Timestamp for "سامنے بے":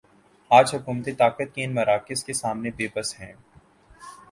2.33-2.87